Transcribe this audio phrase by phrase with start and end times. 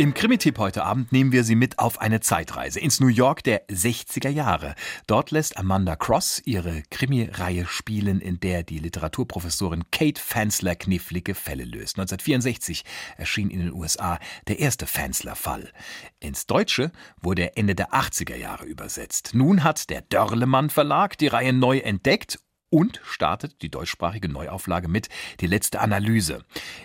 [0.00, 3.66] Im Krimi-Tipp heute Abend nehmen wir Sie mit auf eine Zeitreise ins New York der
[3.66, 4.76] 60er Jahre.
[5.08, 11.64] Dort lässt Amanda Cross ihre Krimi-Reihe spielen, in der die Literaturprofessorin Kate Fansler knifflige Fälle
[11.64, 11.98] löst.
[11.98, 12.84] 1964
[13.16, 15.72] erschien in den USA der erste Fansler-Fall.
[16.20, 19.30] Ins Deutsche wurde er Ende der 80er Jahre übersetzt.
[19.34, 22.38] Nun hat der Dörlemann Verlag die Reihe neu entdeckt
[22.70, 25.08] und startet die deutschsprachige Neuauflage mit
[25.40, 26.44] Die letzte Analyse.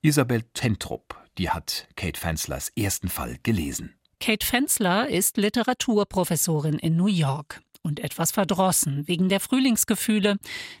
[0.00, 3.94] Isabel Tentrup die hat Kate Fenslers ersten Fall gelesen.
[4.20, 10.38] Kate Fensler ist Literaturprofessorin in New York und etwas verdrossen wegen der Frühlingsgefühle,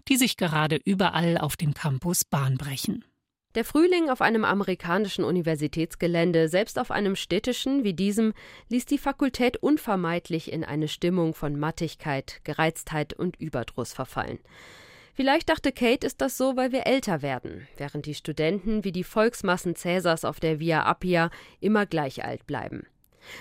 [0.08, 3.04] die sich gerade überall auf dem Campus Bahn brechen.
[3.54, 8.32] Der Frühling auf einem amerikanischen Universitätsgelände, selbst auf einem städtischen wie diesem,
[8.68, 14.40] ließ die Fakultät unvermeidlich in eine Stimmung von Mattigkeit, Gereiztheit und Überdruss verfallen.
[15.14, 19.04] Vielleicht dachte Kate, ist das so, weil wir älter werden, während die Studenten wie die
[19.04, 22.84] Volksmassen Cäsars auf der Via Appia immer gleich alt bleiben.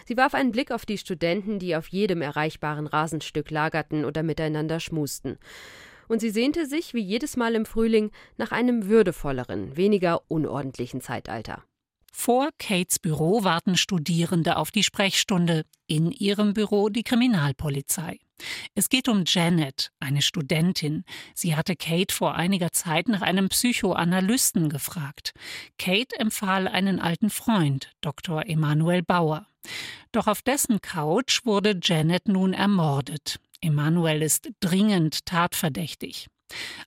[0.06, 4.80] Sie warf einen Blick auf die Studenten, die auf jedem erreichbaren Rasenstück lagerten oder miteinander
[4.80, 5.40] schmusten.
[6.08, 11.64] Und sie sehnte sich, wie jedes Mal im Frühling, nach einem würdevolleren, weniger unordentlichen Zeitalter.
[12.16, 18.20] Vor Kates Büro warten Studierende auf die Sprechstunde, in ihrem Büro die Kriminalpolizei.
[18.76, 21.04] Es geht um Janet, eine Studentin.
[21.34, 25.34] Sie hatte Kate vor einiger Zeit nach einem Psychoanalysten gefragt.
[25.78, 28.48] Kate empfahl einen alten Freund, Dr.
[28.48, 29.48] Emanuel Bauer.
[30.12, 33.40] Doch auf dessen Couch wurde Janet nun ermordet.
[33.60, 36.28] Emanuel ist dringend tatverdächtig.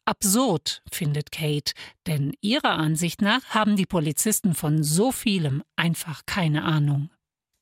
[0.04, 1.72] Absurd, findet Kate,
[2.06, 7.10] denn ihrer Ansicht nach haben die Polizisten von so vielem einfach keine Ahnung.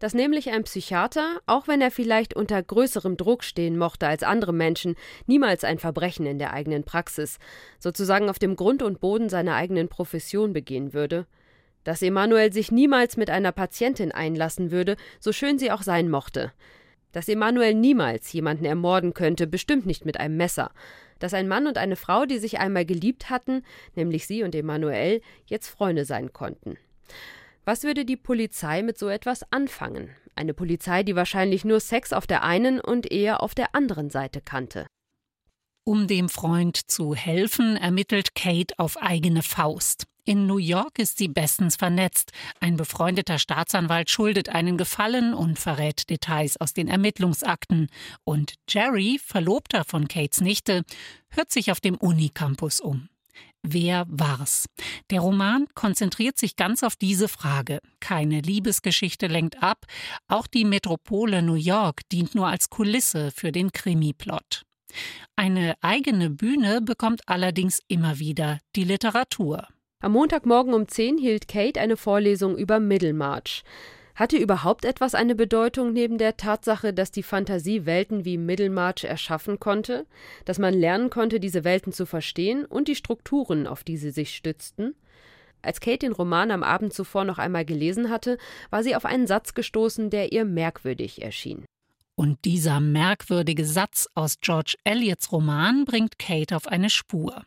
[0.00, 4.52] Dass nämlich ein Psychiater, auch wenn er vielleicht unter größerem Druck stehen mochte als andere
[4.52, 7.38] Menschen, niemals ein Verbrechen in der eigenen Praxis,
[7.78, 11.26] sozusagen auf dem Grund und Boden seiner eigenen Profession begehen würde,
[11.84, 16.52] dass Emanuel sich niemals mit einer Patientin einlassen würde, so schön sie auch sein mochte,
[17.14, 20.72] dass Emanuel niemals jemanden ermorden könnte, bestimmt nicht mit einem Messer,
[21.20, 23.62] dass ein Mann und eine Frau, die sich einmal geliebt hatten,
[23.94, 26.76] nämlich sie und Emanuel, jetzt Freunde sein konnten.
[27.64, 30.10] Was würde die Polizei mit so etwas anfangen?
[30.34, 34.40] Eine Polizei, die wahrscheinlich nur Sex auf der einen und Ehe auf der anderen Seite
[34.40, 34.86] kannte.
[35.84, 40.06] Um dem Freund zu helfen, ermittelt Kate auf eigene Faust.
[40.26, 42.32] In New York ist sie bestens vernetzt.
[42.58, 47.88] Ein befreundeter Staatsanwalt schuldet einen Gefallen und verrät Details aus den Ermittlungsakten.
[48.24, 50.84] Und Jerry, Verlobter von Kates Nichte,
[51.28, 53.10] hört sich auf dem Unicampus um.
[53.62, 54.66] Wer war's?
[55.10, 57.80] Der Roman konzentriert sich ganz auf diese Frage.
[58.00, 59.84] Keine Liebesgeschichte lenkt ab,
[60.26, 64.62] auch die Metropole New York dient nur als Kulisse für den Krimi-Plot.
[65.36, 69.66] Eine eigene Bühne bekommt allerdings immer wieder die Literatur.
[70.04, 73.64] Am Montagmorgen um 10 hielt Kate eine Vorlesung über Middlemarch.
[74.14, 79.58] Hatte überhaupt etwas eine Bedeutung neben der Tatsache, dass die Fantasie Welten wie Middlemarch erschaffen
[79.58, 80.04] konnte,
[80.44, 84.36] dass man lernen konnte, diese Welten zu verstehen und die Strukturen, auf die sie sich
[84.36, 84.94] stützten?
[85.62, 88.36] Als Kate den Roman am Abend zuvor noch einmal gelesen hatte,
[88.68, 91.64] war sie auf einen Satz gestoßen, der ihr merkwürdig erschien.
[92.14, 97.46] Und dieser merkwürdige Satz aus George Eliots Roman bringt Kate auf eine Spur.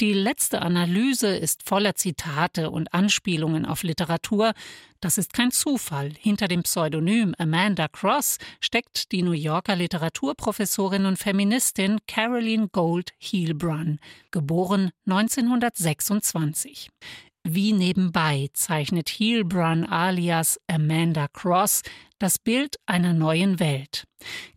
[0.00, 4.52] Die letzte Analyse ist voller Zitate und Anspielungen auf Literatur.
[5.00, 6.10] Das ist kein Zufall.
[6.18, 14.00] Hinter dem Pseudonym Amanda Cross steckt die New Yorker Literaturprofessorin und Feministin Caroline Gold Heilbrunn,
[14.32, 16.88] geboren 1926.
[17.44, 21.82] Wie nebenbei zeichnet Heilbrunn alias Amanda Cross
[22.18, 24.04] das Bild einer neuen Welt.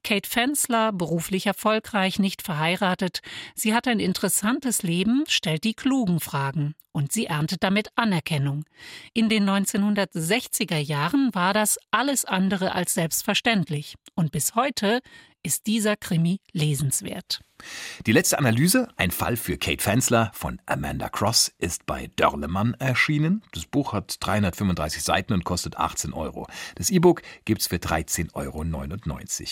[0.04, 3.22] Kate Fensler, beruflich erfolgreich, nicht verheiratet,
[3.56, 8.66] sie hat ein interessantes Leben, stellt die klugen Fragen und sie erntet damit Anerkennung.
[9.14, 15.02] In den 1960er Jahren war das alles andere als selbstverständlich und bis heute
[15.44, 17.42] ist dieser Krimi lesenswert.
[18.06, 23.44] Die letzte Analyse, ein Fall für Kate Fensler von Amanda Cross, ist bei Dörlemann erschienen.
[23.52, 26.48] Das Buch hat 335 Seiten und kostet 18 Euro.
[26.76, 28.64] Das E-Book gibt's für 13,99 Euro.